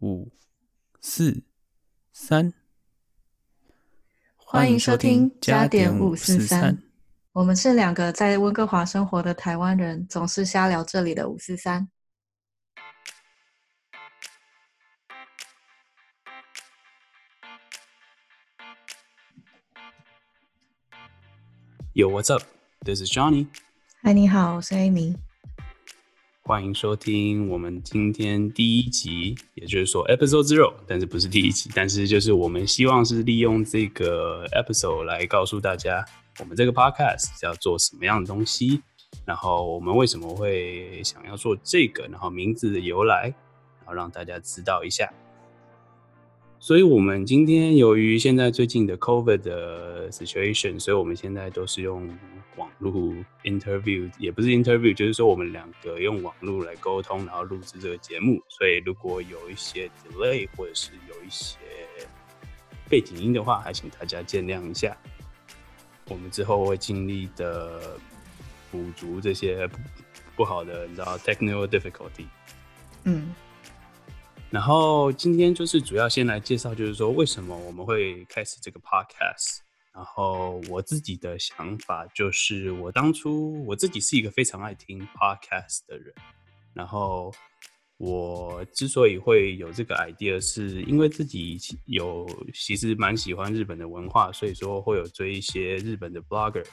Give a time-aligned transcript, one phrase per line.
[0.00, 0.30] 五、
[1.00, 1.42] 四、
[2.12, 2.52] 三，
[4.36, 6.82] 欢迎收听加点五四三三。。
[7.32, 11.88] 我们是两个在温哥华生活的台湾人，总是瞎聊这里的五四三。
[21.92, 22.44] Yo, what's up?
[22.84, 23.48] This is Johnny.
[24.04, 25.16] 嗨，你好，我是 Amy。
[26.48, 36.02] 欢迎收听我们今天第一集，也就是说 Episode Zero，但是不是第一集，但是就是我们希望是利用这个 Episode 来告诉大家，
[36.40, 38.80] 我们这个 Podcast 是要做什么样的东西，
[39.26, 43.24] 然后我们为什么会想要做这个，然后名字的由来，
[43.80, 45.06] 然后让大家知道一下。
[46.60, 52.08] 所以，我们今天由于现在最近的 COVID 的 situation，所以我们现在都是用
[52.56, 58.42] 网络 interview，也不是 interview，就是说我们两个用网络来沟通，然后录制这个节目。
[58.48, 61.56] 所以，如果有一些 delay 或者是有一些
[62.88, 64.96] 背景音的话，还请大家见谅一下。
[66.08, 67.96] 我们之后会尽力的
[68.72, 69.68] 补足这些
[70.34, 72.26] 不好的，你知道 technical difficulty。
[73.04, 73.32] 嗯，
[74.50, 79.58] 然后今天就是主要先来介绍，就是说为什么我们会开始这个 podcast。
[79.92, 86.14] 然后我自己的想法就是，我当初我自己是一个非常爱听 podcast 的人。
[86.72, 87.34] 然后
[87.96, 96.64] 我之所以会有这个 idea，是因为自己有其实蛮喜欢日本的文化，所以说会有追一些日本的 blogger。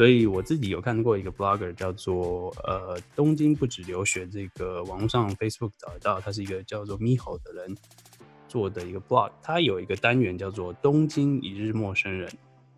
[0.00, 7.76] 所以我自己有看过一个 blogger 叫做呃东京不止留学，这个网络上 Facebook 找得到，他是一个叫做 Miho 的人
[8.48, 12.32] 做的一个 blog，他有一个单元叫做东京一日陌生人。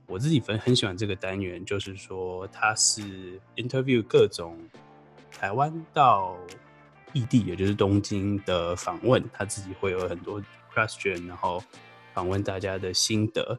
[0.09, 4.59] 我自己很很喜欢这个单元，就是说他是 interview 各种
[5.31, 6.37] 台湾到
[7.13, 10.43] 异地，也就是东京的访问，他自己会有很多
[10.75, 11.63] question，然后
[12.15, 13.57] 访问大家的心得，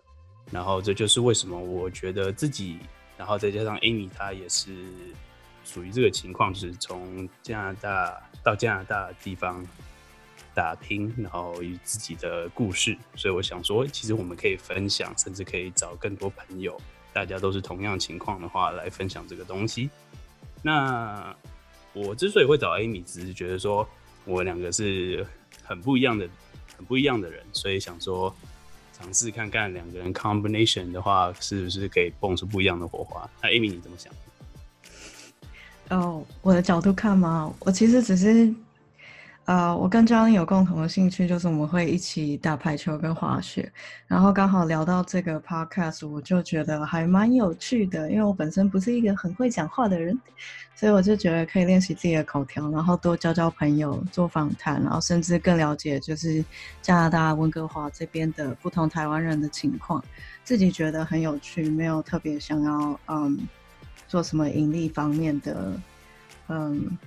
[0.52, 2.80] 然后这就是为什么我觉得自己，
[3.24, 4.76] 然后再加上 Amy 她也是
[5.64, 9.66] 属于这个情况，就是从加拿大到加拿大的地方
[10.54, 16.78] 打拼，然后有自己的故事，所以我想说，其实我们可以分享，甚至可以找更多朋友，
[17.14, 19.90] 大家都是同样情况的话来分享这个东西。
[20.62, 21.34] 那
[21.94, 23.88] 我之所以会找 Amy，只是觉得说
[24.26, 25.26] 我两个是
[25.64, 26.28] 很不一样的、
[26.76, 28.36] 很不一样的人，所以想说
[28.98, 33.30] 尝试看看两个人 combination 的话，是不是可以蹦出不一样的火花？
[33.42, 34.14] 那 Amy 你怎么想？
[35.90, 38.54] 哦，我的角度看嘛，我其实只是，
[39.46, 43.70] 呃，我跟 Johnny 有共同的兴趣，就是我们会一起打排球跟滑雪，
[44.08, 50.18] 然后刚好聊到这个 podcast，我就觉得还蛮有趣的，因为我本身不是一个很会讲话的人，
[50.76, 56.44] 所以我就觉得可以练习自己的口条，然后多交交朋友，做访谈，然后甚至更了解就是
[56.82, 60.02] 加拿大温哥华这边的不同台湾人的情况，
[60.46, 63.40] 自己觉得很有趣，没有特别想要嗯。
[64.06, 65.74] 做什么盈利方面的
[66.48, 66.98] 嗯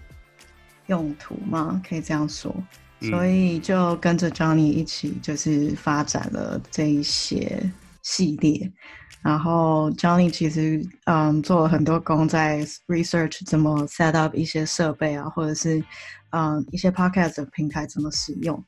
[0.86, 1.80] 用途吗？
[1.88, 2.54] 可以这样说，
[3.00, 7.70] 嗯所以就跟着 Johnny 一起就是发展了这一些
[8.02, 8.72] 系列。
[9.22, 15.82] 然后 Johnny 其实嗯做了很多工在 research 怎么 set up 一些设备啊，或者是
[16.30, 18.64] 嗯一些 podcast 的平台怎么使用。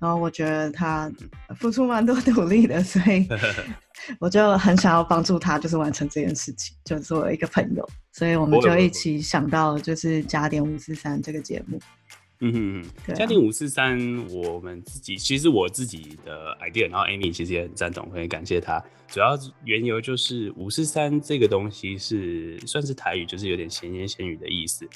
[0.00, 1.10] 然后我觉得他
[1.56, 3.28] 付出蛮多努力的，所以
[4.18, 11.78] 我就很想要帮助他，就是完成这件事情，就作为一个朋友，所以我们就一起想到就是加点五四三这个节目。
[12.44, 13.96] 嗯哼哼，对啊家庭五四三，
[14.28, 18.82] 我们自己其实我自己的 idea，然后 Amy 其实也很赞同，很感谢他。
[19.06, 24.88] 主要缘由就是五四三这个东西是算是台语，就是有点闲言闲语的意思。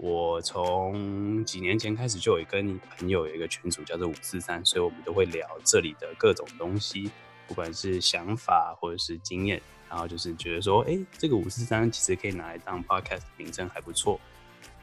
[0.00, 7.10] 我从几年前开始就有跟朋友有一个群组叫做五四三，所以我们都会聊这里的各种东西，
[7.48, 9.60] 不管是想法或者是经验，
[9.90, 14.20] 然后就是觉得说，哎、这个五四三其实可以拿来当 podcast 名称，还不错。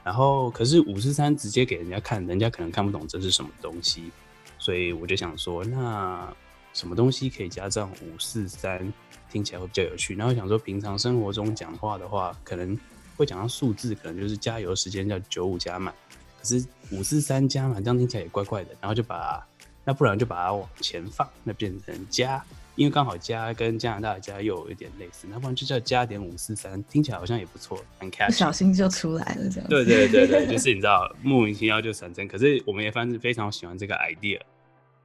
[0.04, 4.12] 然后可是五四三直接给人家看，人家可能看不懂这是什么东西，
[4.60, 6.30] 所以我就想说，那
[6.74, 8.94] 什么东西可以加上五四三，
[9.32, 10.14] 听起来会比较有趣。
[10.14, 12.78] 然后想说，平常生活中讲话的话，可能
[13.18, 15.94] 会讲到数字，可能就是加油时间叫九五加满，
[16.40, 18.70] 可是五四三加满，这样听起来也怪怪的。
[18.82, 19.46] 然后就把
[19.84, 22.44] 那不然就把它往前放，那变成加，
[22.76, 28.28] 因为刚好加跟加拿大的加又有一点类似，那不然就叫加点五四三，听起来好像也不错，很 catchy。
[28.28, 29.70] 不小心就出来了，这样。
[29.70, 34.42] 对对对对， 就是你知道莫名其妙就产生，可是我们也反正非常喜欢这个 idea，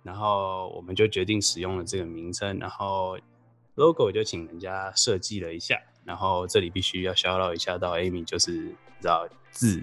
[0.02, 3.18] 然后我们就决定使用了这个名称，然后
[3.74, 9.82] logo 就请人家设计了一下，然后这里必须要 shout out 一下到 Amy，就是你知道字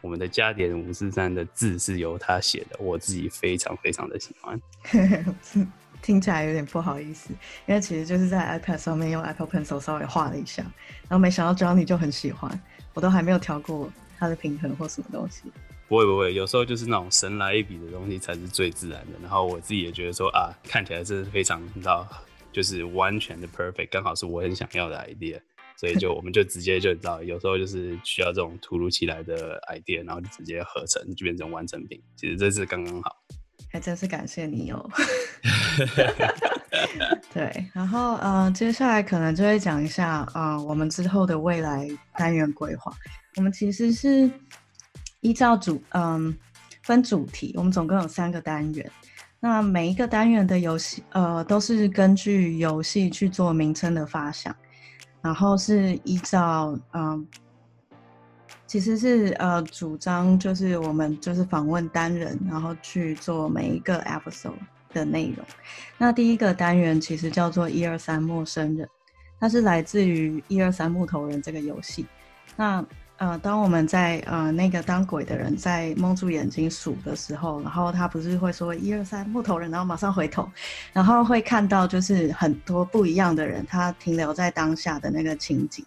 [0.00, 4.60] 我们的加点五四三的字是由他写的，我自己非常非常的喜欢。
[6.02, 7.28] 听起来有点不好意思，
[7.66, 10.62] 因为其实就是在 iPad 上面用 Apple Pencil 稍微画了一下，
[11.02, 12.58] 然后没想到 Johnny 就很喜欢，
[12.94, 15.42] 我都还没有调过它的平衡或什么东西。
[15.88, 19.18] 不会不会，有时候就是那种神来一笔的东西才是最自然的。
[19.20, 22.08] 然后我自己也觉得说啊，看起来真是非常，你知道，
[22.52, 25.40] 就是完全的 perfect，刚好是我很想要的 idea。
[25.76, 31.98] 所以就我们就直接就知道，有时候就是需要这种突如其来的 idea，然后就直接合成，就变成完成品。
[32.16, 33.16] 其实这是刚刚好，
[33.72, 34.90] 还真是感谢你哦。
[37.32, 42.92] 对，然后呃，接下来可能就会讲一下呃，我们之后的未来单元规划。
[43.36, 44.30] 我们其实是
[45.22, 46.36] 依照主嗯
[46.82, 48.92] 分主题，我们总共有三个单元。
[49.40, 54.54] 那每一个单元的游戏呃，都是根据游戏去做名称的发想。
[55.22, 57.26] 然后是依照嗯，
[58.66, 64.52] 其实是呃主张就是我们就是访问单人，然后去做每一个 episode
[64.94, 65.44] 的内容。
[65.98, 68.88] 那第一个单元其实叫做一二三陌生人，
[69.38, 72.06] 它是来自于一二三木头人这个游戏。
[72.56, 72.82] 那
[73.20, 80.50] 呃，当我们在呃那个当鬼的人在蒙住眼睛数的时候，然后他不是会说一二三木头人，然后马上回头，
[80.90, 85.84] 然后会看到就是很多不一样的人，他停留在当下的那个情景，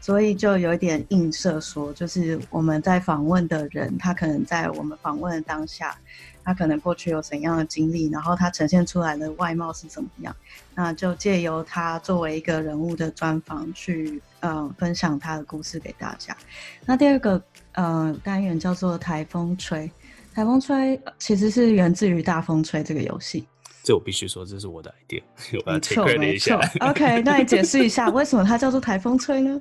[0.00, 5.96] 所以就有一点映射说，就是我们在访问的人，他可能在我们访问的当下。
[6.44, 10.34] 他可能过去有怎样的经历，然后他呈现出来的外貌是怎么样？
[10.74, 16.36] 那就借由他作为一个人物的专访去呃分享他的故事给大家。
[16.84, 17.42] 那第二个
[17.72, 19.90] 呃单元叫做台风吹，
[20.34, 23.46] 台风吹其实是源自于大风吹这个游戏。
[23.84, 25.22] 这我必须说，这是我的 idea，
[25.66, 26.60] 没错没错。
[26.80, 29.60] OK，那你解释一下为什么它叫做台风吹呢？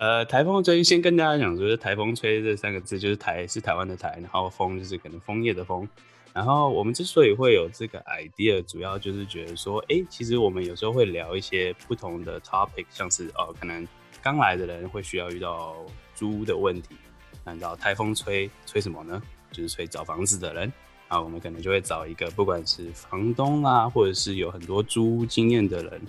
[0.00, 5.86] 呃，台风吹先跟大家讲，就是台风吹这三个字，就是台是台湾的台，然后风就是可能枫叶的枫。
[6.32, 13.86] 然后我们之所以会有这个 idea，主要就是觉得说，哎，其实我们有时候会聊一些不同的 topic，像是哦，可能
[14.22, 15.76] 刚来的人会需要遇到
[16.14, 16.96] 租的问题，
[17.44, 19.20] 那你知道台风吹吹什么呢？
[19.52, 20.72] 就是吹找房子的人
[21.08, 26.00] 啊，我们可能就会找一个不管是房东啊，或者是有很多租屋经验的人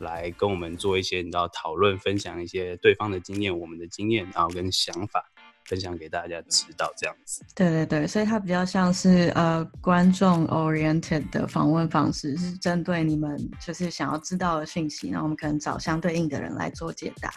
[0.00, 5.24] 来跟我们做一些你知道讨论，分享一些对方的经验，我们的经验，然后跟想法。
[5.66, 17.30] 分享给大家知道这样子，对对对，所以它比较像是呃观众 oriented 的访问方式，是针对你们就是想要知道的信息，然后我们可能找相对应的人来做解答，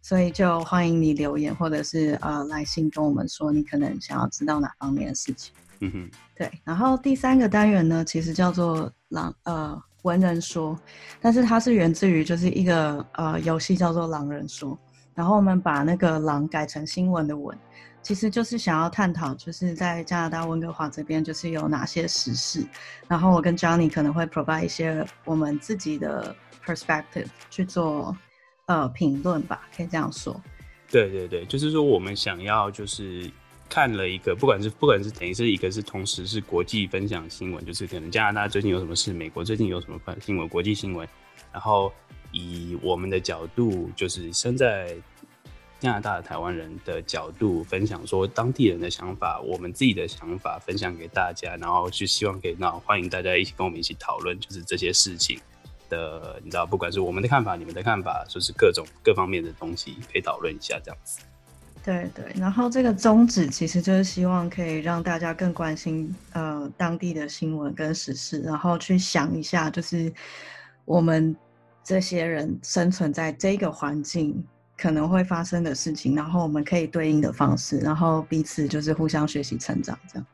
[0.00, 5.52] 所以就欢迎你留言或者是呃来信跟我们说你可能想要知道哪方面的事情。
[5.80, 6.48] 嗯哼，对。
[6.62, 10.78] 然后第三个单元呢，其实叫做朗呃文人说，
[11.20, 14.78] 但是它是源自于就是一个呃游戏叫做狼人说。
[15.14, 17.56] 然后我们把那个“狼”改成新闻的“文”，
[18.02, 22.66] 其实就是想要探讨，就是在加拿大温哥华这边，就是有哪些时事。
[23.08, 26.34] 然后我跟 Johnny 可能会 provide 一些我们自己的
[26.64, 28.16] perspective 去做
[28.66, 30.40] 呃评论吧，可以这样说。
[30.90, 33.30] 对对对，就是说我们想要就是
[33.72, 41.08] 看了一个，不管是不管是等于是一个是同时是国际分享新闻，就是可能加拿大最近有什么事，美国最近有什么新闻，国际新闻，
[41.50, 41.90] 然后。
[42.34, 44.96] 以我们的角度，就是身在
[45.78, 55.38] 加拿大的台湾人的角度，分享说当地人的想法，我们自己的想法分享给大家，然后就希望可以那欢迎大家一起跟我们一起讨论，就是这些事情
[55.90, 61.20] 的，你知道，不管是我们的看法，你们的看法，就是各种各方面的东西可以讨论一下这样子。
[61.84, 70.12] 对对，然后这个宗旨其实就是希望可以让大家更关心呃当地的新闻跟时事，然后去想一下，就是
[70.84, 71.36] 我们。
[71.84, 74.40] 这些人生存在这个环境
[74.78, 80.26] 可能会发生的事情，然后我们可以对应的方式，然后彼此就是互相学习成长，这样。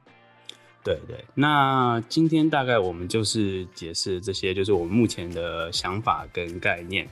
[0.85, 7.09] 对对，那今天大概我们就是解释这些，就是我们目前的想法跟概念。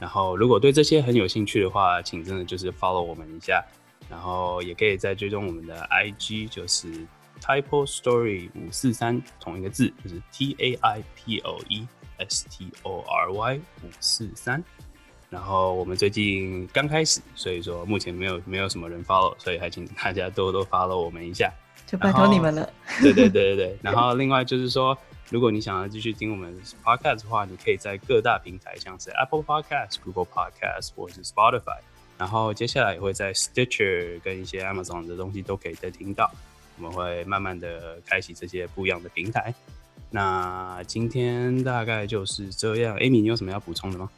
[0.00, 3.64] 然后如果对这些很有兴趣的话，请真的就是 follow 我们一下，
[4.08, 6.88] 然后也可以再追踪我们的 IG，就是
[7.40, 11.86] Typo Story 五四三，同一个字，就是 T A I P O E。
[12.20, 14.60] S T O R Y 五四三，
[15.30, 21.48] 然后我们最近刚开始，所以说目前没有没有什么人 follow，所以还请大家多多 follow 我们一下，
[21.86, 22.68] 就拜托你们了。
[23.00, 23.78] 对对对对对。
[23.82, 24.98] 然后另外就是说，
[25.30, 31.78] 如果你想要继续听我们 podcast 的话，你可以在各大平台，像是 Apple Podcast、Google Podcast 或者是 Spotify，
[32.16, 36.30] 然后接下来也会在 Stitcher 跟一些 Amazon 的东西都可以再听到。
[36.78, 39.52] 我们会慢慢的开启这些不一样的平台。
[40.10, 44.08] 那今天大概就是这样，Amy，你有什么要补充的吗？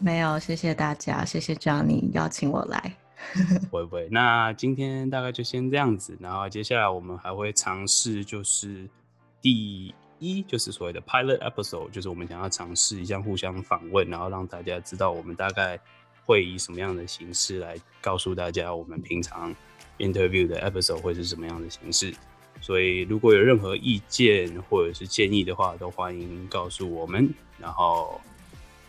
[0.00, 2.96] 没有，谢谢大家，谢谢 Johnny 邀请我来。
[3.70, 4.08] 不会不会。
[4.10, 8.88] 那今天大概就先这样子，然后接下来我们还会尝试，就是
[9.40, 15.80] 第一就是所谓的 pilot episode，就是我们想要尝试一下互相访问，然后让大家知道我们大概
[16.24, 19.52] 会以什么样的形式来告诉大家我们平常
[19.98, 22.14] interview 的 episode 会是什么样的形式。
[22.60, 27.32] 所以如果有任何意见或者是建议的话，都欢迎告诉我们。
[27.58, 28.20] 然后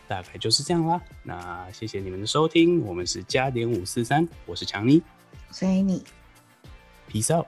[0.06, 1.00] 大概就是这样啦。
[1.22, 5.02] 那谢谢你们的收听，我们是加点五四三，我是强尼，
[5.50, 6.02] 所以你
[7.10, 7.46] ，peace out。